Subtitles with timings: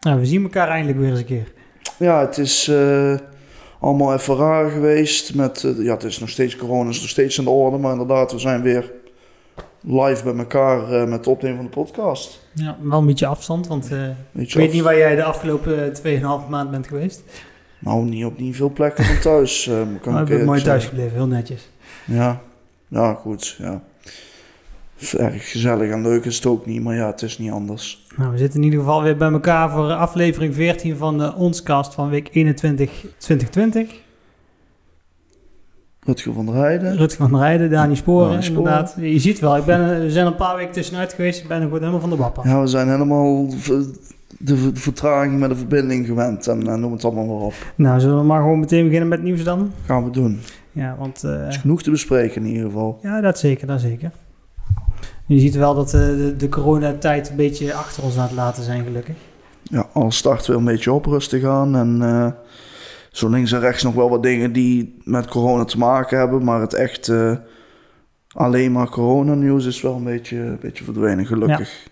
[0.00, 1.52] Nou, we zien elkaar eindelijk weer eens een keer.
[1.96, 3.14] Ja, het is eh,
[3.80, 5.34] allemaal even raar geweest.
[5.34, 7.78] Met, eh, ja, het is nog steeds corona, is nog steeds in de orde.
[7.78, 8.92] Maar inderdaad, we zijn weer
[9.80, 12.46] live bij elkaar eh, met het opnemen van de podcast.
[12.54, 13.90] Ja, wel een beetje afstand, want ik
[14.32, 17.22] weet af- niet waar jij de afgelopen 2,5 maand bent geweest.
[17.80, 19.70] Nou, niet op niet veel plekken van thuis.
[20.00, 21.68] kan Maar ik eerlijk mooi thuis gebleven, heel netjes.
[22.04, 22.40] Ja,
[22.88, 23.56] ja, goed.
[23.58, 23.82] Ja.
[25.16, 28.06] Erg gezellig en leuk is het ook niet, maar ja, het is niet anders.
[28.16, 31.94] Nou, we zitten in ieder geval weer bij elkaar voor aflevering 14 van de Onscast
[31.94, 34.00] van week 21 2020.
[36.00, 36.96] Rutger van der Heijden.
[36.96, 38.96] Rutger van der Rijden, Dani Sporen, inderdaad.
[39.00, 41.42] Je ziet wel, ik ben, er- we zijn een paar weken tussenuit geweest.
[41.42, 42.44] Ik ben gewoon helemaal van de af.
[42.44, 43.46] Ja, we zijn helemaal
[44.38, 47.54] de vertraging met de verbinding gewend en eh, noem het allemaal maar op.
[47.74, 49.72] Nou, zullen we maar gewoon meteen beginnen met nieuws dan?
[49.84, 50.40] Gaan we doen.
[50.72, 51.24] Ja, want...
[51.24, 52.98] eh, Er is genoeg te bespreken in ieder geval.
[53.02, 54.10] ja, dat zeker, dat zeker.
[55.28, 58.62] Je ziet wel dat eh, de, de coronatijd een beetje achter ons aan het laten
[58.62, 59.16] zijn, gelukkig.
[59.62, 61.76] Ja, alles start weer een beetje op rustig aan.
[61.76, 62.32] En eh,
[63.10, 66.44] zo links en rechts nog wel wat dingen die met corona te maken hebben.
[66.44, 67.36] Maar het echt eh,
[68.32, 71.86] alleen maar coronanieuws is wel een beetje, een beetje verdwenen, gelukkig.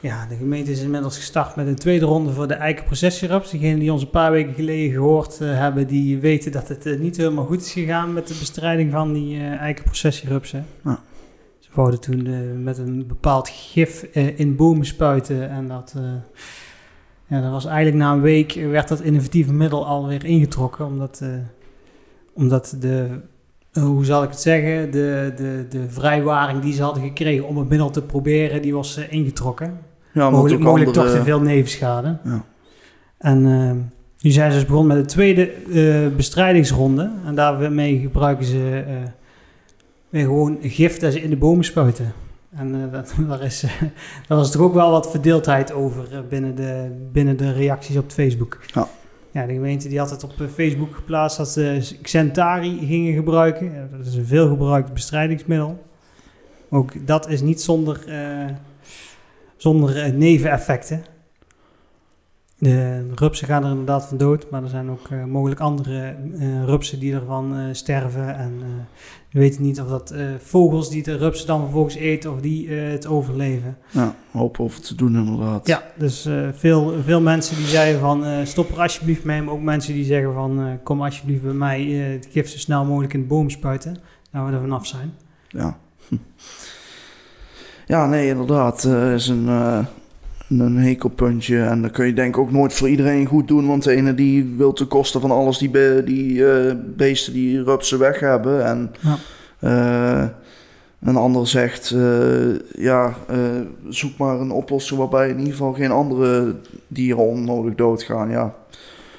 [0.00, 3.50] Ja, de gemeente is inmiddels gestart met een tweede ronde voor de eikenprocessierups.
[3.50, 7.16] Degenen die ons een paar weken geleden gehoord eh, hebben, die weten dat het niet
[7.16, 10.66] helemaal goed is gegaan met de bestrijding van die eh eikenprocessierupsen.
[10.84, 11.00] Ja.
[11.74, 15.94] Wouden toen eh, met een bepaald gif eh, in bomen spuiten en dat...
[15.96, 16.02] eh,
[17.26, 21.22] ja, dat was eigenlijk na een week werd dat innovatieve middel alweer ingetrokken, omdat,
[22.32, 23.06] omdat de,
[23.72, 27.68] hoe zal ik het zeggen, de, de, de vrijwaring die ze hadden gekregen om het
[27.68, 29.78] middel te proberen, die was ingetrokken.
[30.12, 32.18] Ja, mogelijk ook mogelijk andere- toch te veel nevenschade.
[32.24, 32.44] Ja.
[33.18, 33.42] En
[34.20, 35.52] nu zijn ze dus begonnen met de tweede
[36.16, 37.10] bestrijdingsronde.
[37.24, 38.84] En daarmee gebruiken ze
[40.10, 42.12] weer gewoon gif dat ze in de bomen spuiten.
[42.50, 43.70] En eh, dat, daar, is, eh,
[44.26, 48.10] daar was toch ook wel wat verdeeldheid over eh, binnen, de, binnen de reacties op
[48.10, 48.58] Facebook.
[48.66, 48.88] Ja.
[49.32, 53.88] Ja, de gemeente die had het op Facebook geplaatst dat ze Xentari gingen gebruiken.
[53.96, 55.84] Dat is een veelgebruikt bestrijdingsmiddel.
[56.70, 58.04] Ook dat is niet zonder,
[59.56, 61.04] zonder neveneffecten.
[62.60, 66.64] De rupsen gaan er inderdaad van dood, maar er zijn ook eh, mogelijk andere eh,
[66.64, 68.36] rupsen die ervan eh, sterven.
[68.36, 68.58] En
[69.30, 73.06] we weten niet of dat vogels die de rupsen dan vervolgens eten, of die het
[73.06, 73.76] overleven.
[73.90, 75.66] Ja, hoop over te doen inderdaad.
[75.66, 79.94] Ja, dus veel, veel mensen die zeiden van stop er alsjeblieft mee, maar ook mensen
[79.94, 83.50] die zeggen van kom alsjeblieft bij mij het gif zo snel mogelijk in de boom
[83.50, 83.96] spuiten,
[84.32, 85.12] dat we er vanaf zijn.
[85.48, 85.78] Ja,
[86.08, 86.16] Hm.
[87.94, 88.84] ja nee, inderdaad.
[89.14, 89.48] is een,
[90.58, 91.60] een hekelpuntje.
[91.62, 93.66] En dat kun je denk ik ook nooit voor iedereen goed doen.
[93.66, 97.62] Want de ene die wil ten koste van alles die, be- die eh, beesten die
[97.62, 98.64] rupsen weg hebben.
[98.66, 99.16] En Ja.
[99.58, 100.28] eh,
[101.02, 103.14] een ander zegt, eh, ja,
[103.88, 106.54] zoek maar een oplossing waarbij in ieder geval geen andere
[106.88, 108.30] dieren onnodig doodgaan.
[108.30, 108.54] Ja,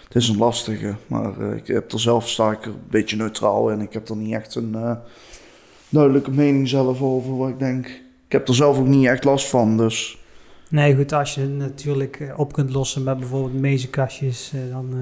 [0.04, 0.96] het is een lastige.
[1.08, 3.82] Maar ik heb er zelf sta ik er een beetje neutraal in.
[3.82, 4.76] Ik heb er niet echt een...
[5.90, 7.86] duidelijke mening zelf over wat ik denk.
[8.26, 10.20] Ik heb er zelf ook niet echt last van, dus
[10.72, 14.90] Nee, goed, als je het natuurlijk eh, op kunt lossen met bijvoorbeeld mezenkastjes, eh, dan
[14.94, 15.00] eh,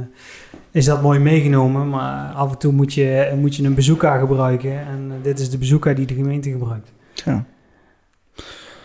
[0.72, 1.90] is dat mooi meegenomen.
[1.90, 4.79] Maar af en toe moet je, moet je een bezoeker gebruiken.
[4.88, 6.91] En dit is de bezoeker die de gemeente gebruikt.
[7.13, 7.46] ja.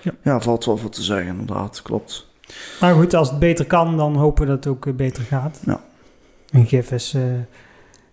[0.02, 0.12] Ja.
[0.22, 2.26] Ja, valt wel voor te zeggen, inderdaad, klopt.
[2.80, 5.60] Maar goed, als het beter kan, dan hopen we dat het ook beter gaat.
[5.66, 5.80] Ja.
[6.50, 7.22] Een gif is, eh,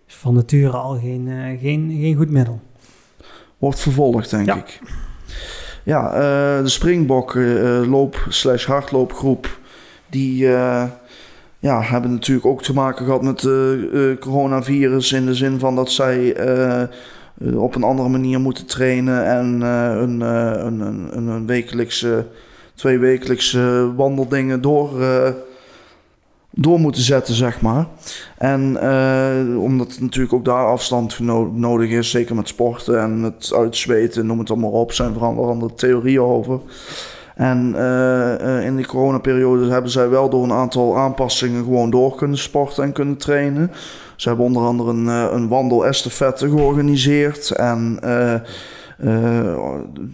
[0.07, 2.59] is van nature al geen, eh, geen, geen goed middel.
[3.57, 4.55] Wordt vervolgd, denk Ja.
[4.55, 4.79] ik.
[5.83, 9.59] Ja, eh, de Springbok eh, loop slash hardloopgroep,
[10.09, 10.83] die eh,
[11.59, 15.91] ja, hebben natuurlijk ook te maken gehad met het coronavirus in de zin van dat
[15.91, 16.81] zij eh,
[17.45, 22.25] eh, op een andere manier moeten trainen en eh, een, eh, een, een, een, wekelijkse,
[22.75, 25.29] twee wekelijkse wandeldingen door, eh,
[26.51, 27.85] door moeten zetten, zeg maar.
[28.37, 33.53] En eh, omdat natuurlijk ook daar afstand no- nodig is, zeker met sporten en het
[33.55, 36.59] uitzweten, noem het allemaal op, zijn er andere theorieën over.
[37.35, 42.15] En eh, eh, in die coronaperiode hebben zij wel door een aantal aanpassingen gewoon door
[42.15, 43.71] kunnen sporten en kunnen trainen.
[44.15, 47.99] Ze hebben onder andere een, een wandel-estafette georganiseerd en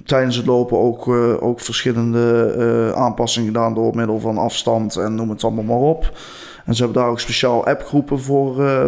[0.06, 5.16] tijdens het lopen ook, eh, ook verschillende eh, aanpassingen gedaan door middel van afstand en
[5.16, 6.12] noem het allemaal maar op.
[6.66, 8.88] En ze hebben daar ook speciaal appgroepen voor, eh,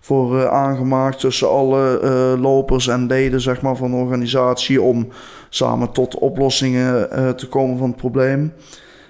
[0.00, 5.08] voor eh, aangemaakt tussen alle eh, lopers en leden zeg maar, van de organisatie om
[5.48, 8.52] samen tot oplossingen eh, te komen van het probleem.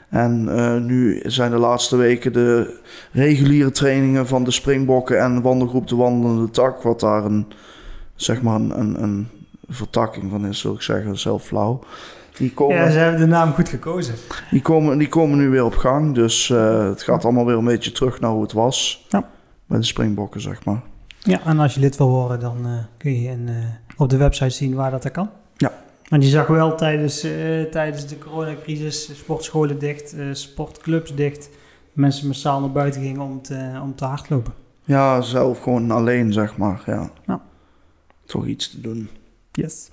[0.09, 2.81] En eh, nu zijn de laatste weken de
[3.13, 7.47] reguliere trainingen van de springbokken en wandelgroep de wandelende tak, wat daar een,
[8.15, 9.29] zeg maar een, een
[9.69, 11.81] vertakking van is, wil ik zeggen, zelf flauw.
[12.37, 14.15] Die komen, Ja, ze hebben de naam goed gekozen.
[14.51, 16.15] die komen, die komen nu weer op gang.
[16.15, 19.07] Dus eh, het gaat allemaal weer een beetje terug naar hoe het was.
[19.09, 19.29] Ja.
[19.67, 20.83] Bij de springbokken, zeg maar.
[21.19, 23.55] Ja, en als je lid wil worden, dan eh, kun je in, eh,
[23.97, 25.31] op de website zien waar dat er kan.
[25.57, 25.73] Ja.
[26.09, 27.21] Want je zag wel tijdens,
[27.71, 31.49] tijdens de coronacrisis sportscholen dicht, sportclubs dicht.
[31.93, 34.53] Mensen massaal naar buiten gingen om te, om te hardlopen.
[34.85, 36.83] Ja, zelf gewoon alleen, zeg maar.
[36.87, 37.11] Ja.
[37.27, 37.41] Ja.
[38.25, 39.09] Toch iets te doen.
[39.59, 39.91] Yes.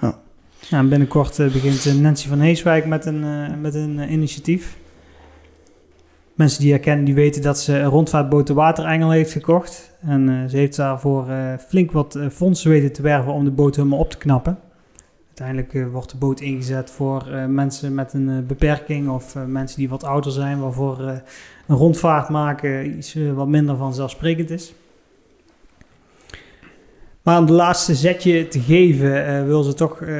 [0.00, 0.18] Ja.
[0.68, 4.76] Ja, en binnenkort eh, begint eh, Nancy van Heeswijk met een, eh, met een initiatief.
[6.34, 9.90] Mensen die haar kennen, die weten dat ze een rondvaartboot de Waterengel heeft gekocht.
[10.00, 11.26] En ze heeft daarvoor
[11.68, 14.58] flink wat fondsen weten te werven om de boot helemaal op te knappen.
[15.26, 20.32] Uiteindelijk wordt de boot ingezet voor mensen met een beperking of mensen die wat ouder
[20.32, 21.00] zijn, waarvoor
[21.66, 24.74] een rondvaart maken iets wat minder vanzelfsprekend is.
[27.22, 30.16] Maar om de laatste zetje te geven, eh, wil ze toch eh,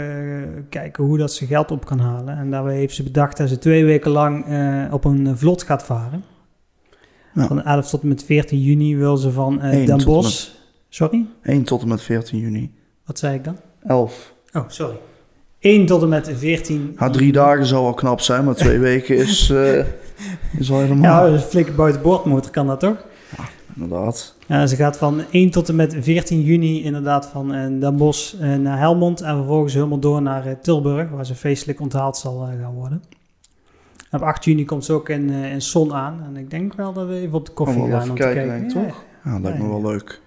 [0.69, 2.37] kijken hoe dat ze geld op kan halen.
[2.37, 5.85] En daarbij heeft ze bedacht dat ze twee weken lang eh, op een vlot gaat
[5.85, 6.25] varen.
[7.35, 7.47] Ja.
[7.47, 10.49] Van 11 tot en met 14 juni wil ze van Eén Den Bosch...
[10.89, 11.27] Sorry?
[11.43, 12.73] 1 tot en met 14 juni.
[13.05, 13.57] Wat zei ik dan?
[13.87, 14.35] 11.
[14.53, 14.97] Oh, sorry.
[15.59, 16.97] 1 tot en met 14...
[16.99, 19.85] Ja, drie dagen zou wel knap zijn, maar twee weken is, eh
[20.59, 21.27] is al helemaal.
[21.27, 22.97] Ja, een flinke buitenboordmotor kan dat toch?
[23.75, 24.35] Inderdaad.
[24.49, 28.35] Ja, ze gaat van 1 tot en met 14 juni inderdaad van eh, Den Bosch
[28.41, 32.75] eh, naar Helmond en vervolgens helemaal door naar Tilburg, waar ze feestelijk onthaald zal gaan
[32.75, 33.03] worden.
[34.11, 37.07] Op 8 juni komt ze ook in, in Son aan en ik denk wel dat
[37.07, 38.69] we even op de koffie Gaan om even te kijken, kijken.
[38.69, 38.87] denk Ja.
[38.87, 39.05] toch?
[39.25, 40.21] Ja, dat lijkt me wel leuk.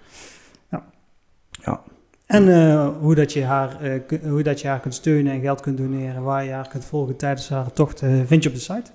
[2.26, 3.76] En eh, hoe, dat je haar,
[4.28, 7.16] hoe dat je haar kunt steunen en geld kunt doneren, waar je haar kunt volgen
[7.16, 8.90] tijdens haar tocht, vind je op de site.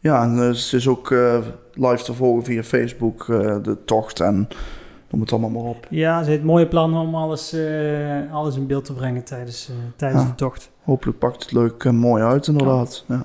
[0.00, 1.38] Ja, en het is ook eh,
[1.72, 4.48] live te volgen via Facebook, eh, de tocht en
[5.10, 5.86] noem het allemaal maar op.
[5.90, 10.22] Ja, ze heeft mooie plannen om alles, eh, alles in beeld te brengen tijdens, tijdens
[10.22, 10.28] Ja.
[10.28, 10.70] de tocht.
[10.82, 13.04] Hopelijk pakt het leuk en mooi uit, inderdaad.
[13.06, 13.24] Ja,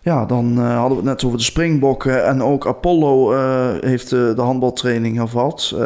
[0.00, 2.24] ja dan hadden we het net over de springbokken.
[2.26, 3.32] En ook Apollo
[3.80, 5.76] heeft de handbaltraining hervat.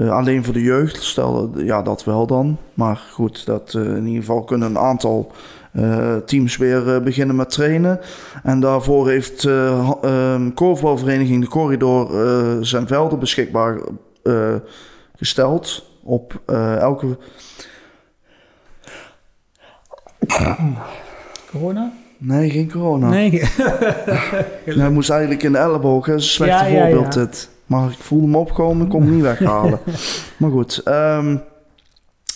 [0.00, 2.58] Eh, alleen voor de jeugd, stel ja, dat wel dan.
[2.74, 5.32] Maar goed, dat, eh, in ieder geval kunnen een aantal
[5.72, 8.00] eh, teams weer beginnen met trainen.
[8.42, 12.08] En daarvoor heeft ehm, korfbalvereniging De Corridor
[12.64, 13.80] zijn velden beschikbaar
[15.16, 15.90] gesteld.
[16.02, 16.40] Op
[16.78, 17.18] elke
[21.50, 21.92] Corona?
[22.18, 23.08] Nee, geen corona.
[23.08, 23.30] Nee.
[24.64, 26.06] Hij moest eigenlijk in de elleboog.
[26.06, 26.18] hè.
[26.18, 27.20] Slechte Ja, ja, voorbeeld ja.
[27.20, 27.48] dit.
[27.70, 29.80] Maar ik voelde hem opkomen, ik kon hem niet weghalen.
[30.38, 30.80] maar goed.
[30.84, 31.36] ehm,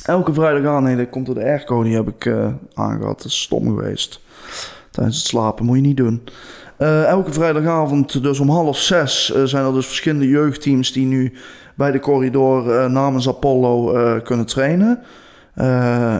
[0.05, 1.83] elke vrijdag aan, nee, dat komt door de airco.
[1.83, 3.17] Die heb ik eh, aangehad.
[3.17, 4.21] Dat is stom geweest.
[4.91, 6.23] Tijdens het slapen, moet je niet doen.
[6.77, 11.33] Eh, elke vrijdagavond, dus om half zes, eh, zijn er dus verschillende jeugdteams die nu
[11.75, 13.93] bij de corridor namens Apollo
[14.23, 15.03] kunnen trainen.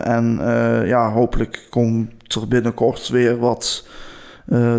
[0.03, 0.39] En
[0.85, 3.87] ja, hopelijk komt er binnenkort weer wat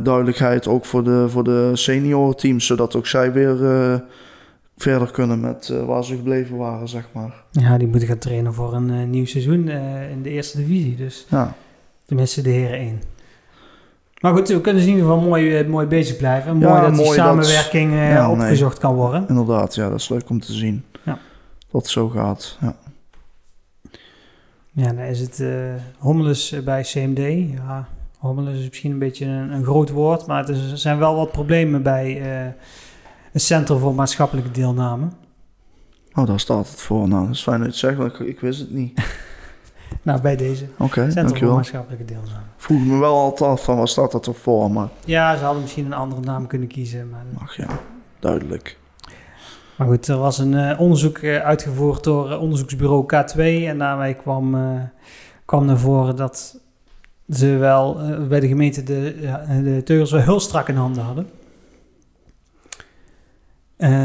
[0.03, 3.95] duidelijkheid ook voor de, voor de seniorenteams, zodat ook zij weer eh,
[4.77, 7.35] verder kunnen met eh, waar ze gebleven waren, zeg maar.
[7.51, 10.97] Ja, die moeten gaan trainen voor een eh, nieuw seizoen eh, in de eerste divisie.
[10.97, 11.55] Dus Ja,
[12.07, 13.01] tenminste de heren 1.
[14.21, 16.51] Maar goed, we kunnen dus in ieder geval mooi, eh, mooi bezig blijven.
[16.51, 18.37] En Ja, mooi dat die mooi dat- samenwerking eh, Ja, nee.
[18.37, 19.25] opgezocht kan worden.
[19.29, 19.75] inderdaad.
[19.75, 20.85] Ja, dat is leuk om te zien.
[21.05, 21.19] Ja.
[21.71, 22.59] Dat het zo gaat.
[22.61, 22.77] Ja.
[24.73, 25.49] Ja, dan is het eh
[25.99, 27.51] hommeles bij CMD.
[27.55, 27.89] Ja,
[28.27, 31.33] hommeles is misschien een beetje een, een groot woord, maar is- er zijn wel wat
[31.33, 32.53] problemen bij eh
[33.33, 35.07] het Centrum voor Maatschappelijke Deelname.
[36.15, 37.09] Oh, daar staat het voor.
[37.09, 39.01] Nou, dat is fijn dat je het zegt, want ik, ik wist het niet.
[40.03, 40.65] Nou, bij deze.
[40.79, 41.55] Oké, Centrum voor dankjewel.
[41.55, 42.45] Maatschappelijke Deelname.
[42.57, 45.63] Vroeg me wel altijd af van waar staat dat toch voor, maar Ja, ze hadden
[45.63, 47.25] misschien een andere naam kunnen kiezen, maar...
[47.43, 47.67] ach ja,
[48.19, 48.79] duidelijk.
[49.77, 54.15] Maar goed, er was een eh, onderzoek eh, uitgevoerd door eh, onderzoeksbureau K2 en daarbij
[54.15, 54.81] kwam, eh,
[55.45, 56.61] kwam naar voren dat
[57.31, 59.15] ze wel eh, bij de gemeente de,
[59.63, 61.29] de teugels wel heel strak in handen hadden.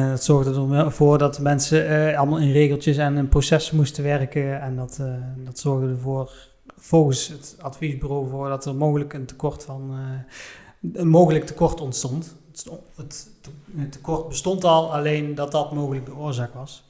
[0.09, 4.75] Dat zorgde ervoor dat mensen eh, allemaal in regeltjes en in processen moesten werken en
[4.75, 6.31] dat, eh, dat zorgde ervoor,
[6.77, 9.91] volgens het adviesbureau, voor dat er mogelijk een tekort van
[10.93, 12.35] een mogelijk tekort ontstond.
[12.95, 13.29] Het,
[13.75, 16.89] het, tekort bestond al, alleen dat dat mogelijk de oorzaak was.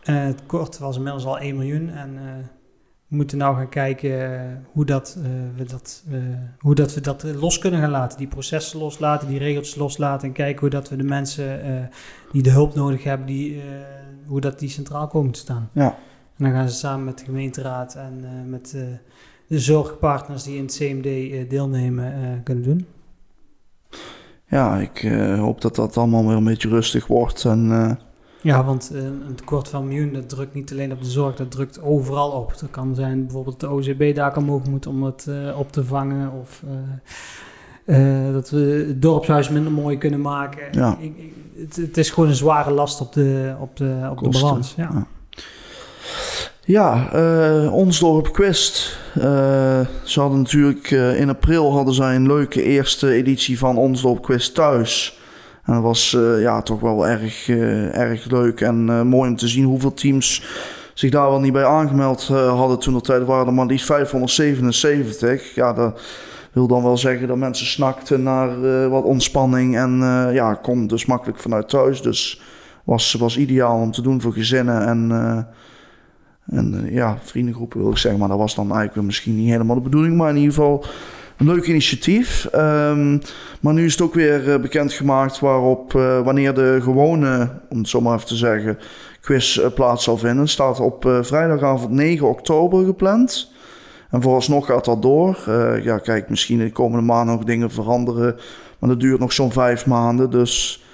[0.00, 2.18] Het tekort was inmiddels al 1 miljoen en
[3.08, 4.40] we moeten nou gaan kijken eh,
[4.72, 6.18] hoe, dat, eh, we dat, eh,
[6.58, 8.18] hoe dat we dat eh, los kunnen gaan laten.
[8.18, 11.72] Die processen loslaten, die regels loslaten en kijken hoe dat we de mensen eh,
[12.32, 13.66] die de hulp nodig hebben, die, eh,
[14.26, 15.68] hoe dat die centraal komen te staan.
[15.72, 15.96] Ja,
[16.36, 18.82] En dan gaan ze samen met de gemeenteraad en eh, met eh,
[19.46, 22.86] de zorgpartners die in het CMD eh, deelnemen eh, kunnen doen.
[24.48, 27.90] ja ik eh, hoop dat dat allemaal weer een beetje rustig wordt en eh,
[28.46, 31.50] Ja, want uh, een tekort van miljoen, dat drukt niet alleen op de zorg, dat
[31.50, 32.58] drukt overal op.
[32.60, 36.32] Dat kan zijn bijvoorbeeld de OCB daar omhoog moet om het uh, op te vangen.
[36.40, 36.62] Of
[37.86, 40.62] uh, dat we het dorpshuis minder mooi kunnen maken.
[40.72, 40.96] Ja.
[41.00, 44.28] Ik, ik, het, het, is gewoon een zware last op de, op de, op de
[44.28, 44.74] balans.
[44.76, 44.90] Ja.
[44.92, 45.06] ja.
[46.64, 48.98] Ja, ons dorp Quest.
[50.04, 54.54] Ze hadden natuurlijk in april hadden zij een leuke eerste editie van ons dorp Quest
[54.54, 55.15] thuis.
[55.66, 57.48] En dat was ja, toch wel erg,
[57.92, 60.42] erg leuk en mooi om te zien hoeveel teams
[60.94, 65.54] zich daar wel niet bij aangemeld hadden toen de tijd waren er maar liefst 577.
[65.54, 66.00] Ja, dat
[66.52, 69.98] wil dan wel zeggen dat mensen snakten naar wat ontspanning en
[70.32, 72.02] ja, kon dus makkelijk vanuit thuis.
[72.02, 72.40] Dus
[72.84, 75.10] was, was ideaal om te doen voor gezinnen en
[76.46, 79.82] en ja, vriendengroepen wil ik zeggen, maar dat was dan eigenlijk misschien niet helemaal de
[79.82, 80.16] bedoeling.
[80.16, 80.84] Maar in ieder geval
[81.36, 82.48] een leuk initiatief.
[82.54, 83.20] Um,
[83.60, 87.88] maar nu is het ook weer uh, bekendgemaakt waarop, uh, wanneer de gewone, om het
[87.88, 88.78] zo maar even te zeggen,
[89.20, 90.48] quiz plaats zal vinden.
[90.48, 93.52] staat op vrijdagavond 9 oktober gepland.
[94.10, 95.38] En vooralsnog gaat dat door.
[95.82, 98.36] ja, kijk, misschien de komende maanden nog dingen veranderen.
[98.78, 100.30] Maar dat duurt nog zo'n vijf maanden.
[100.30, 100.84] Dus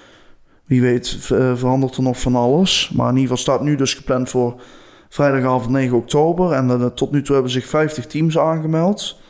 [0.65, 1.17] wie weet
[1.55, 2.91] verandert er nog van alles.
[2.95, 4.61] Maar in ieder geval staat nu dus gepland voor
[5.09, 6.51] vrijdagavond 9 oktober.
[6.51, 9.21] En tot nu toe hebben zich 50 teams aangemeld.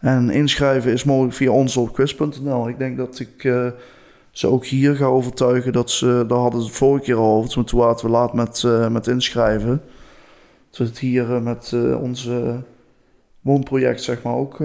[0.00, 2.68] En inschrijven is mogelijk via ons op quiz.nl.
[2.68, 3.66] Ik denk dat ik uh,
[4.30, 6.24] ze ook hier ga overtuigen dat ze...
[6.28, 7.64] Daar hadden ze het vorige keer al over.
[7.64, 9.82] Toen waren we laat met, uh, met inschrijven.
[10.70, 12.62] Dat we het hier met onze
[13.40, 14.56] woonproject zeg maar ook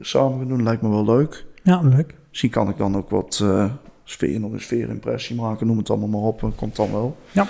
[0.00, 0.62] samen gaan doen.
[0.62, 1.44] Lijkt me wel leuk.
[1.62, 2.14] Ja, leuk.
[2.28, 3.44] Misschien kan ik dan ook wat
[4.04, 5.66] sfeer, nog een sfeerimpressie maken.
[5.66, 6.52] Noem het allemaal maar op.
[6.56, 7.16] Komt dan wel.
[7.32, 7.46] Ja.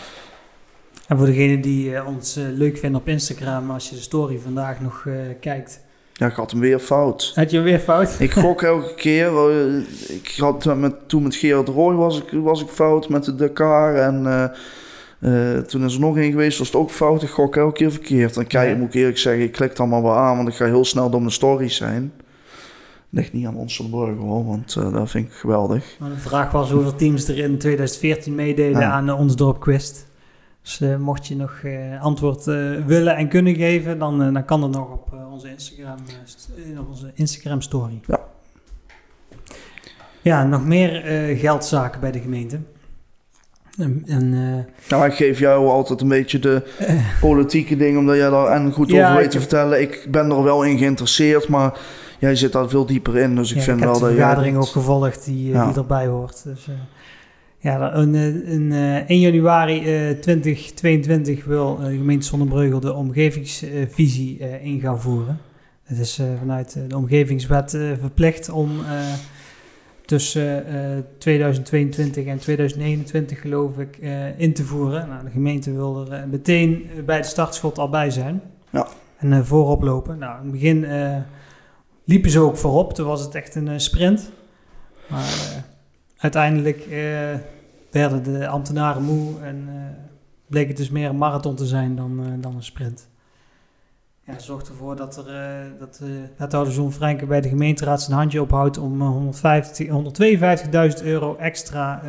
[1.08, 5.06] En voor degene die ons leuk vinden op Instagram, als je de story vandaag nog
[5.40, 5.80] kijkt.
[6.18, 7.32] Ja, ik had hem weer fout.
[7.34, 8.16] Had je hem weer fout?
[8.18, 9.50] Ik gok elke keer.
[10.08, 13.94] ik had met, toen met Gerard Roy was ik, was ik fout met de Dakar.
[13.94, 14.52] En
[15.66, 17.22] toen is er nog één geweest, was het ook fout.
[17.22, 18.36] Ik gok elke keer verkeerd.
[18.36, 18.76] En kijk, ja.
[18.76, 21.10] moet ik eerlijk zeggen, ik klik dan maar wel aan, want ik ga heel snel
[21.10, 22.12] door mijn stories zijn.
[23.10, 25.96] Ligt niet aan ons van hoor, want dat vind ik geweldig.
[25.98, 28.90] Maar de vraag was hoeveel teams er in 2014 meededen ja.
[28.90, 30.07] aan ons dorp Quest.
[30.68, 34.60] Dus uh, mocht je nog uh, antwoord uh, willen en kunnen geven, dan, dan kan
[34.60, 35.96] dat nog op onze Instagram,
[36.78, 38.00] op onze Instagram story.
[38.06, 38.20] Ja.
[40.20, 41.02] Ja, nog meer
[41.36, 42.58] geldzaken bij de gemeente.
[43.78, 44.30] En, en,
[44.88, 46.62] nou, ik geef jou altijd een beetje de
[47.20, 49.80] politieke dingen, omdat jij daar en goed ja, over weet te vertellen.
[49.80, 51.78] Ik ben er wel in geïnteresseerd, maar
[52.18, 53.34] jij zit daar veel dieper in.
[53.34, 55.66] Dus ik ja, vind ik wel heb dat de vergadering ook gevolgd die, ja.
[55.66, 56.44] die erbij hoort.
[56.44, 56.68] Dus,
[57.60, 64.38] ja, in, in uh, 1 januari uh, 2022 wil uh, de gemeente Zonnebreugel de omgevingsvisie
[64.38, 65.38] uh, in gaan voeren.
[65.82, 68.70] Het is vanuit de omgevingswet verplicht om
[70.04, 70.64] tussen
[71.18, 73.98] 2022 en 2021 geloof ik
[74.36, 75.08] in te voeren.
[75.08, 78.42] Nou, de gemeente wil er meteen bij de startschot al bij zijn.
[78.70, 78.86] Ja.
[79.16, 80.18] En voorop lopen.
[80.18, 80.86] Nou, in het begin
[82.04, 82.94] liepen ze ook voorop.
[82.94, 84.30] Toen was het echt een sprint.
[85.08, 85.64] Maar
[86.18, 86.92] uiteindelijk uh,
[87.90, 89.74] werden de ambtenaren moe en uh,
[90.46, 93.08] bleek het dus meer een marathon te zijn dan, uh, dan een sprint.
[94.24, 96.02] Ja, zorgt ervoor dat, er, dat
[96.36, 99.02] wethouder Frenke bij de gemeenteraad zijn handje ophoudt om
[101.00, 102.02] 152.000 euro extra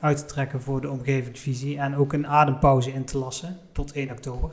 [0.00, 4.10] uit te trekken voor de omgevingsvisie en ook een adempauze in te lassen tot 1
[4.10, 4.50] oktober.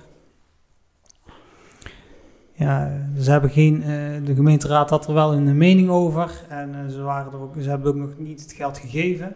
[2.62, 3.80] Ja, ze hebben geen,
[4.26, 7.88] de gemeenteraad had er wel een mening over en ze, waren er ook, ze hebben
[7.88, 9.34] ook nog niet het geld gegeven.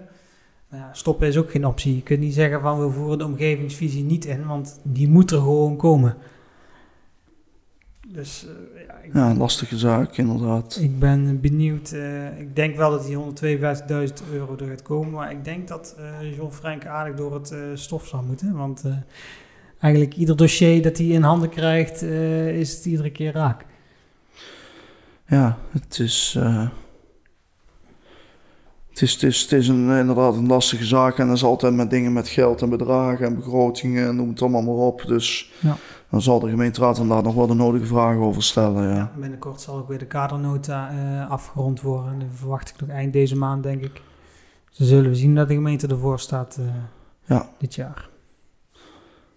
[0.72, 1.96] Ja, stoppen is ook geen optie.
[1.96, 5.38] Je kunt niet zeggen van we voeren de omgevingsvisie niet in, want die moet er
[5.38, 6.16] gewoon komen.
[8.08, 8.82] Dus uh,
[9.14, 10.78] ja, ja, lastige zaak inderdaad.
[10.82, 11.92] Ik ben benieuwd.
[11.92, 15.96] Uh, ik denk wel dat die 152.000 euro er gaat komen, maar ik denk dat
[16.00, 18.54] uh, John Frank aardig door het stof zal moeten.
[18.54, 18.84] Want
[19.80, 23.66] eigenlijk ieder dossier dat hij in handen krijgt, is het iedere keer raak.
[25.28, 26.38] Ja, het is
[28.96, 31.74] het is, het is, het is een, inderdaad een lastige zaak en dat is altijd
[31.74, 35.04] met dingen met geld en bedragen en begrotingen en noem het allemaal maar op.
[35.08, 35.78] Dus ja.
[36.10, 38.96] dan zal de gemeenteraad inderdaad nog wel de nodige vragen over stellen.
[38.96, 39.12] Ja.
[39.20, 42.20] binnenkort zal ook weer de kadernota uh, afgerond worden.
[42.20, 44.02] Dat verwacht ik nog eind deze maand, denk ik.
[44.78, 46.60] Dus zullen we zien dat de gemeente ervoor staat
[47.26, 47.50] ja.
[47.58, 48.10] dit jaar.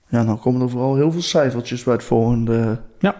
[0.08, 2.80] Ja, dan komen er vooral heel veel cijfertjes bij het volgende.
[2.98, 3.16] Ja.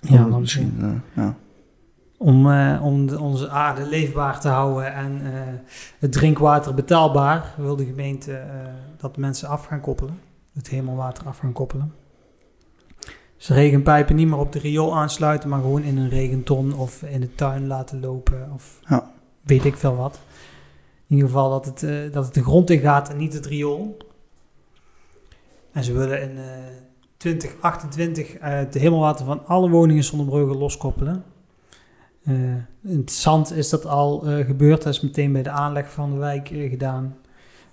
[0.00, 0.78] Ja, dan misschien.
[0.80, 1.36] Uh, ja
[2.18, 5.30] om, uh, om de, onze aarde leefbaar te houden en uh,
[5.98, 8.42] het drinkwater betaalbaar, wil de gemeente
[8.96, 10.20] dat mensen af gaan koppelen,
[10.52, 11.92] het hemelwater af gaan koppelen.
[13.36, 17.20] Dus regenpijpen niet meer op de riool aansluiten, maar gewoon in een regenton of in
[17.20, 19.10] de tuin laten lopen of ja.
[19.42, 20.20] weet ik veel wat.
[21.06, 23.46] In ieder geval dat het, eh, dat het de grond in gaat en niet het
[23.46, 23.96] riool.
[25.78, 26.44] En ze willen in eh
[27.16, 31.24] 2028 het hemelwater van alle woningen zonder bruggen loskoppelen.
[32.24, 32.34] Eh,
[32.82, 34.82] interessant is dat al eh, gebeurd.
[34.82, 37.16] Dat is meteen bij de aanleg van de wijk eh, gedaan.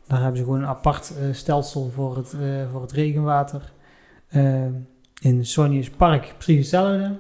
[0.08, 3.72] Daar hebben ze gewoon een apart eh, stelsel voor het, eh, voor het regenwater.
[4.28, 4.66] Eh,
[5.22, 7.18] in Sonius Park precies hetzelfde.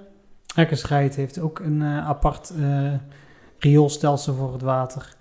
[0.56, 2.94] Eckerscheid heeft ook een eh, apart eh,
[3.58, 5.16] rioolstelsel voor het water.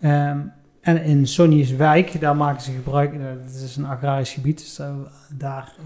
[0.00, 0.38] Ehm,
[0.84, 4.76] en in Sonius Wijk, daar maken ze gebruik, uh, dat is een agrarisch gebied, dus
[4.76, 4.94] daar,
[5.36, 5.84] daar eh,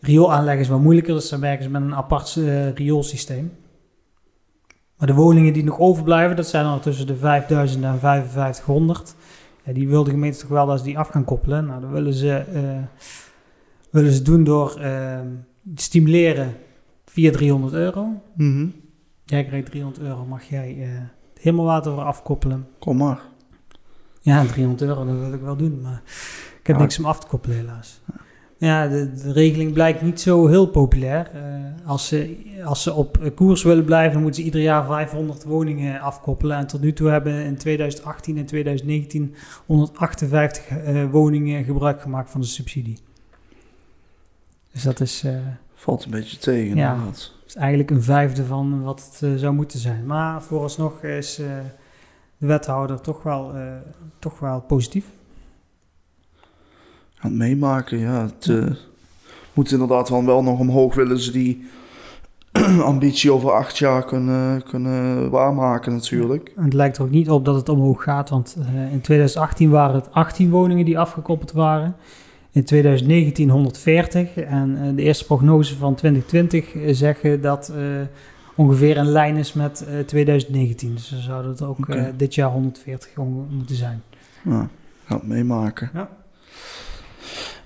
[0.00, 3.52] riool aanleggen is wat moeilijker, dus daar werken ze met een apart eh, rioolsysteem.
[5.02, 9.14] Maar de woningen die nog overblijven, dat zijn er tussen de 5000 en 5500.
[9.64, 11.66] Ja, die wil de gemeente toch wel dat ze die af gaan koppelen.
[11.66, 12.82] Nou, dat willen ze, eh,
[13.90, 15.20] willen ze doen door eh,
[15.74, 16.54] te stimuleren
[17.04, 18.22] via 300 euro.
[18.34, 18.66] Mhm.
[19.24, 20.88] Jij krijgt 300 euro, mag jij eh,
[21.34, 22.66] het hemelwater weer afkoppelen.
[22.78, 23.20] Kom maar.
[24.24, 26.02] Ja, 300 euro, dat wil ik wel doen, maar
[26.60, 26.82] ik heb Ja.
[26.82, 28.00] niks om af te koppelen helaas.
[28.56, 31.30] Ja, de, de regeling blijkt niet zo heel populair.
[31.34, 35.44] Eh, als, ze, als ze op koers willen blijven, dan moeten ze ieder jaar 500
[35.44, 36.56] woningen afkoppelen.
[36.56, 39.34] En tot nu toe hebben in 2018 en 2019
[39.66, 42.98] 158 eh, woningen gebruik gemaakt van de subsidie.
[44.72, 45.36] Dus dat is, eh,
[45.74, 46.76] Valt een beetje tegen.
[46.76, 46.92] Ja.
[46.92, 47.32] inderdaad.
[47.46, 50.06] is eigenlijk een vijfde van wat het zou moeten zijn.
[50.06, 51.40] Maar vooralsnog is
[52.42, 53.62] de wethouder toch wel, eh,
[54.18, 55.04] toch wel positief.
[57.18, 58.22] Aan het meemaken, ja.
[58.22, 58.76] Het eh,
[59.52, 61.66] moet inderdaad wel, wel nog omhoog willen ze die
[62.92, 66.52] ambitie over acht jaar kunnen, kunnen waarmaken natuurlijk.
[66.56, 69.70] En het lijkt er ook niet op dat het omhoog gaat, want eh, in 2018
[69.70, 71.96] waren het 18 woningen die afgekoppeld waren.
[72.50, 77.72] In 2019 140 en de eerste prognose van 2020 eh, zeggen dat
[78.56, 80.94] ongeveer in lijn is met eh, 2019.
[80.94, 84.02] Dus dan zouden het ook eh, dit jaar 140 onge- moeten zijn.
[84.44, 84.68] Ja,
[85.04, 85.90] gaat meemaken.
[85.94, 86.08] Ja.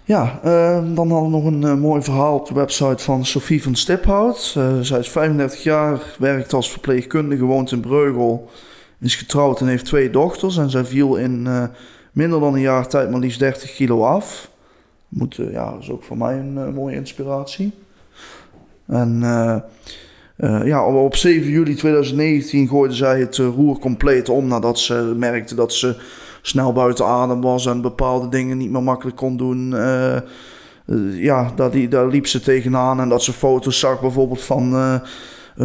[0.05, 3.63] Ja, eh, dan hadden we nog een eh, mooi verhaal op de website van Sophie
[3.63, 4.55] van Stiphout.
[4.57, 8.51] Eh, zij is 35 jaar, werkt als verpleegkundige, woont in Breugel,
[9.01, 10.57] is getrouwd en heeft twee dochters.
[10.57, 11.65] En zij viel in eh,
[12.13, 14.51] minder dan een jaar tijd maar liefst 30 kilo af.
[15.09, 17.73] Moet, eh, ja, dat is ook voor mij een eh, mooie inspiratie.
[18.87, 19.23] En
[20.37, 25.13] eh, ja, op 7 juli 2019 gooide zij het eh, roer compleet om nadat ze
[25.17, 25.97] merkte dat ze
[26.43, 29.77] snel buiten adem was en bepaalde dingen niet meer makkelijk kon doen.
[29.77, 30.17] Eh,
[31.13, 35.01] ja, daar, li- daar liep ze tegenaan en dat ze foto's zag bijvoorbeeld van een,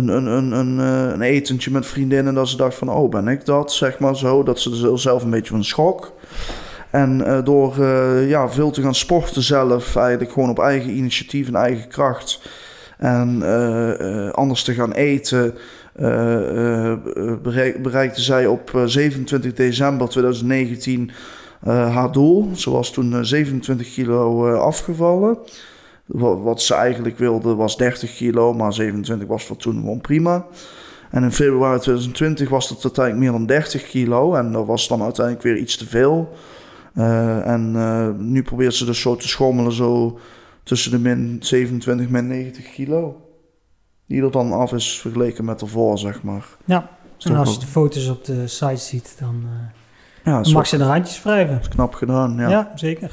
[0.07, 0.77] een, een, een,
[1.13, 2.27] een etentje met vriendinnen.
[2.27, 4.43] En dat ze dacht van, oh ben ik dat, zeg maar zo.
[4.43, 6.13] Dat ze zelf een beetje van schok.
[6.89, 7.85] En door
[8.27, 12.39] ja, veel te gaan sporten zelf, eigenlijk gewoon op eigen initiatief en eigen kracht.
[13.01, 15.53] En eh, eh, anders te gaan eten,
[15.95, 16.93] eh,
[17.43, 21.11] bereik- bereikte zij op eh, 27 december 2019
[21.61, 22.49] eh, haar doel.
[22.55, 25.37] Ze was toen eh, 27 kilo afgevallen.
[26.05, 30.45] Wa- Wat ze eigenlijk wilde was 30 kilo, maar 27 was voor toen gewoon prima.
[31.11, 34.33] En in februari 2020 was het uiteindelijk meer dan 30 kilo.
[34.35, 36.29] En dat was dan uiteindelijk weer iets te veel.
[37.43, 37.71] En
[38.31, 40.19] nu probeert ze dus zo te schommelen, zo
[40.63, 43.21] tussen de min 27 min 90 kilo.
[44.05, 46.45] Die er dan af is vergeleken met ervoor, zeg maar.
[46.65, 50.53] Ja, Is en als je de foto's op de site ziet, dan eh, ja, is
[50.53, 51.61] mag ze de randjes wrijven.
[51.69, 52.37] knap gedaan.
[52.37, 52.49] Ja.
[52.49, 53.11] Ja, zeker.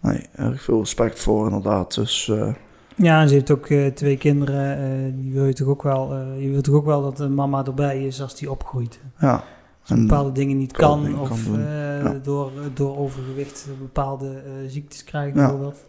[0.00, 1.94] Nee, erg veel respect voor inderdaad.
[1.94, 2.54] Dus eh,
[2.96, 4.78] Ja, en ze heeft ook eh, twee kinderen.
[4.78, 6.16] eh, die wil je toch ook wel.
[6.38, 9.00] je wilt toch ook wel dat de mama erbij is als die opgroeit.
[9.20, 9.44] ja.
[9.80, 11.60] Als En- bepaalde dingen niet kan of kan doen.
[11.62, 12.18] Ja.
[12.22, 15.40] door, door overgewicht bepaalde ziektes krijgt Ja.
[15.40, 15.84] bijvoorbeeld,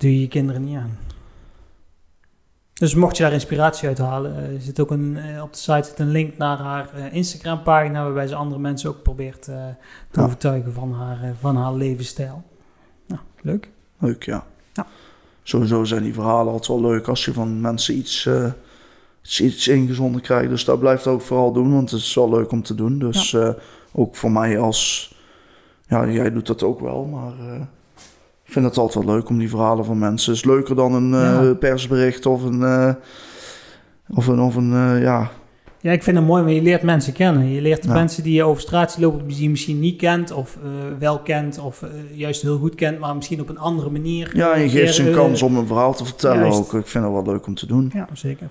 [0.00, 0.98] doe je je kinderen niet aan.
[2.72, 5.58] Dus mocht je daar inspiratie uit halen, eh, er zit ook een, eh, op de
[5.58, 9.42] site zit een link naar haar eh, Instagram pagina waarbij ze andere mensen ook probeert
[9.42, 9.74] te
[10.12, 10.22] Ja.
[10.24, 12.42] overtuigen van haar, van haar levensstijl.
[13.06, 13.68] Nou, leuk.
[13.98, 14.46] leuk, ja.
[14.72, 14.86] Ja.
[15.42, 18.28] Sowieso zijn die verhalen altijd wel leuk als je van mensen iets,
[19.22, 20.50] iets, iets ingezonden krijgt.
[20.50, 22.98] Dus dat blijft ook vooral doen, want het is wel leuk om te doen.
[22.98, 23.36] Dus
[23.92, 25.14] ook voor mij als...
[25.86, 27.68] Ja, jij doet dat ook wel, maar...
[28.50, 30.32] ik vind het altijd wel leuk om die verhalen van mensen.
[30.32, 31.54] Het is leuker dan een eh, Ja.
[31.54, 32.62] persbericht of een...
[32.62, 32.94] eh,
[34.08, 35.30] of een, of een eh, ja,
[35.80, 37.48] Ja, ik vind het mooi, maar je leert mensen kennen.
[37.48, 37.94] Je leert de Ja.
[37.94, 40.58] mensen die je over straat lopen, die je misschien niet kent, of
[40.98, 41.84] wel kent, of
[42.14, 44.36] juist heel goed kent, maar misschien op een andere manier.
[44.36, 46.58] ja, en je geeft ze een kans om een verhaal te vertellen juist.
[46.58, 46.74] ook.
[46.74, 47.90] Ik vind het wel leuk om te doen.
[47.94, 48.48] Ja, zeker.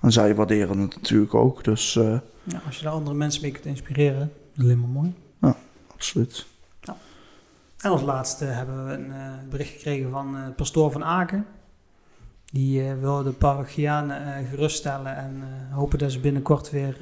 [0.00, 3.66] En zij waarderen het natuurlijk ook, dus Ja, als je daar andere mensen mee kunt
[3.66, 5.12] inspireren, dat is alleen maar mooi.
[5.94, 6.46] absoluut.
[7.84, 11.46] En als laatste hebben we een eh, bericht gekregen van eh pastoor van Aken.
[12.44, 16.96] Die eh, wil de parochianen geruststellen en hopen dat ze binnenkort weer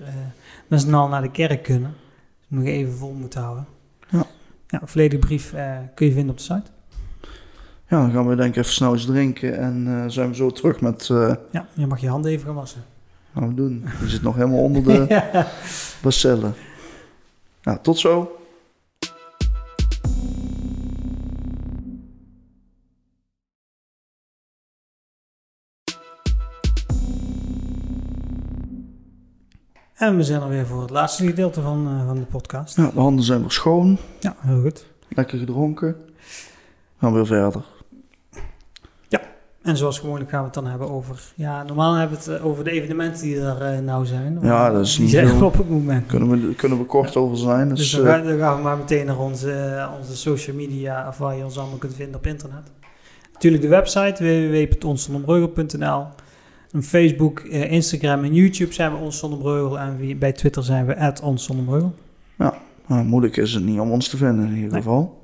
[0.67, 1.95] met z'n allen naar de kerk kunnen.
[2.49, 3.67] nog even vol moeten houden.
[4.09, 4.27] Ja.
[4.67, 5.55] Ja, volledige brief
[5.95, 6.71] kun je vinden op de site.
[7.89, 10.81] Ja, dan gaan we denk ik even snel eens drinken en zijn we zo terug
[10.81, 11.07] met...
[11.51, 12.85] Ja, je mag je handen even gaan wassen.
[13.35, 13.85] gaan we doen.
[14.01, 15.47] Je zit nog helemaal onder de ja.
[16.03, 16.55] bacillen.
[17.63, 18.42] Nou, tot zo.
[30.03, 32.77] En we zijn er weer voor het laatste gedeelte van, eh, van de podcast.
[32.77, 33.99] Ja, de handen zijn weer schoon.
[34.21, 34.87] Ja, heel goed.
[35.09, 35.97] Lekker gedronken.
[36.99, 37.63] Gaan we weer verder.
[39.63, 41.33] En zoals gewoonlijk gaan we het dan hebben over...
[41.35, 44.39] Ja, normaal hebben we het eh, over de evenementen die er eh, nou zijn.
[44.43, 46.07] Ja, dat is Die niet zijn er op het moment.
[46.07, 47.69] Kunnen we, kunnen we kort over zijn.
[47.69, 51.19] Dus Dus, dan, gaan, dan gaan we maar meteen naar onze, onze social media, of
[51.19, 52.71] waar je ons allemaal kunt vinden op internet.
[53.33, 56.07] Natuurlijk de website www.onszonderbreugel.nl
[56.73, 59.79] En Facebook, eh, Instagram en YouTube zijn we Ons Zonder Breugel.
[59.79, 61.95] En wie- bij Twitter zijn we Ons Zonder Breugel.
[62.87, 64.83] nou, moeilijk is het niet om ons te vinden in ieder Nee.
[64.83, 65.23] geval.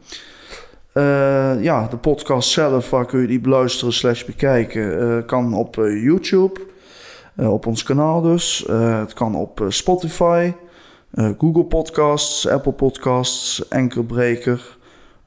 [0.93, 5.75] Eh, ja, de podcast zelf, waar kun je die beluisteren slash bekijken, eh, kan op
[5.75, 6.61] YouTube.
[7.37, 8.65] op ons kanaal dus.
[8.69, 10.53] Het kan op Spotify,
[11.39, 14.77] Google Podcasts, Apple Podcasts, Anchorbreaker,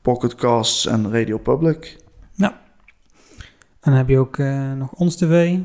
[0.01, 1.97] Pocketcasts en Radio Public.
[2.37, 2.51] En
[3.81, 4.37] dan heb je ook
[4.77, 5.57] nog Ons TV.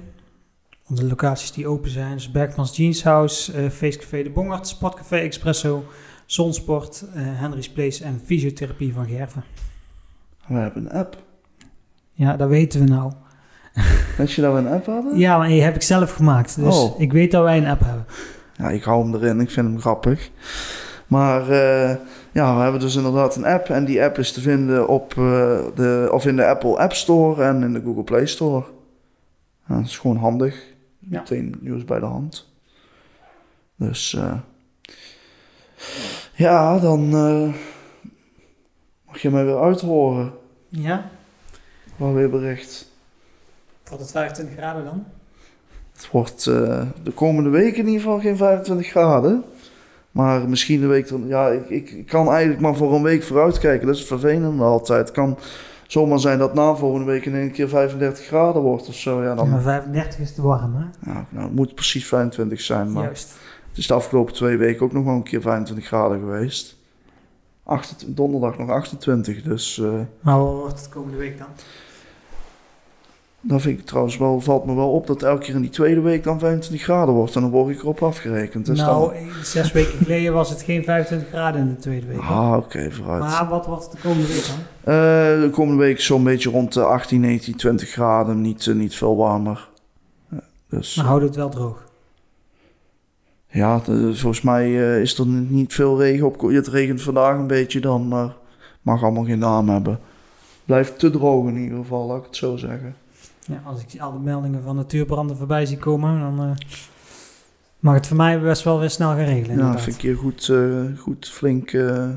[0.90, 2.12] Onze locaties die open zijn.
[2.12, 5.84] Dus Bergmans Jeans House, eh Feestcafé De Bongert, Sportcafé Expresso,
[6.26, 9.44] Zonsport, eh Henry's Place en Fysiotherapie van Gerven.
[10.46, 11.16] We hebben een app.
[12.12, 13.12] Ja, dat weten we nou.
[14.18, 15.18] Weet je dat we een app hadden?
[15.18, 16.56] Ja, maar die heb ik zelf gemaakt.
[16.56, 17.00] Dus Oh.
[17.00, 18.06] ik weet dat wij een app hebben.
[18.56, 19.40] Ja, ik hou hem erin.
[19.40, 20.30] Ik vind hem grappig.
[21.06, 21.96] Maar eh,
[22.32, 23.68] ja, we hebben dus inderdaad een app.
[23.68, 25.12] En die app is te vinden op,
[25.74, 28.64] de, of in de Apple App Store en in de Google Play Store.
[29.68, 30.74] Ja, dat is gewoon handig.
[31.08, 32.48] Meteen nieuws bij de hand.
[33.76, 34.34] Dus eh,
[36.34, 37.54] ja, dan eh,
[39.06, 40.32] mag je mij weer uithoren.
[40.68, 41.10] Ja?
[41.96, 42.90] Wat weer bericht.
[43.88, 45.04] Wordt het 25 graden dan?
[45.92, 49.44] Het wordt eh, de komende week in ieder geval geen 25 graden.
[50.10, 51.08] Maar misschien de week...
[51.10, 53.86] er- Ja, ik, ik, kan eigenlijk maar voor een week vooruit kijken.
[53.86, 55.10] Dat is het vervelende altijd.
[55.10, 55.38] Kan
[55.86, 59.22] zomaar zijn dat na volgende week in één keer 35 graden wordt of zo.
[59.22, 61.10] Ja, dan, Ja, maar 35 is te warm, hè?
[61.12, 62.92] ja, nou, het moet precies 25 zijn.
[62.92, 63.34] Maar Juist.
[63.68, 66.76] het is de afgelopen twee weken ook nog wel een keer 25 graden geweest.
[67.64, 69.42] 28 donderdag nog 28.
[69.42, 71.46] Dus eh Maar wat wordt het komende week dan?
[73.40, 74.40] Dan vind ik trouwens wel...
[74.40, 77.34] Valt me wel op dat elke keer in die tweede week dan 25 graden wordt.
[77.34, 78.66] En dan word ik erop afgerekend.
[78.66, 79.22] Dus nou, dan...
[79.22, 82.18] eh, zes weken geleden was het geen 25 graden in de tweede week.
[82.20, 83.20] Ah, oké, vooruit.
[83.22, 84.56] maar wat wordt het de komende week dan?
[84.94, 88.40] Eh, de komende week zo'n beetje rond de 18, 19, 20 graden.
[88.40, 89.68] Niet, eh, niet veel warmer.
[90.68, 91.84] Dus Maar houden het wel droog.
[93.50, 93.80] ja,
[94.12, 94.72] volgens mij
[95.02, 96.40] is er niet veel regen op.
[96.40, 98.34] Het regent vandaag een beetje dan, maar
[98.82, 99.98] mag allemaal geen naam hebben.
[100.64, 102.94] Blijft te droog in ieder geval, laat ik het zo zeggen.
[103.46, 106.50] Ja, als ik al de meldingen van natuurbranden voorbij zie komen, dan eh,
[107.78, 109.56] mag het voor mij best wel weer snel gaan regelen.
[109.58, 112.08] Ja, vind ik hier goed, eh, goed flink, eh,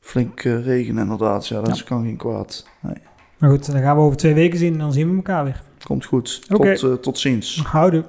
[0.00, 1.46] flink regen inderdaad.
[1.48, 1.72] Ja, dat Ja.
[1.72, 2.66] is- kan geen kwaad.
[2.80, 2.96] Nee,
[3.38, 5.62] Maar goed, dan gaan we over twee weken zien en dan zien we elkaar weer.
[5.84, 6.46] komt goed.
[6.48, 7.62] Tot, tot ziens.
[7.64, 8.04] Houden.